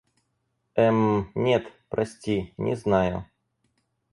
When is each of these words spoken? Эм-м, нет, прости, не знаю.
Эм-м, 0.75 1.29
нет, 1.35 1.71
прости, 1.87 2.55
не 2.57 2.73
знаю. 2.75 3.27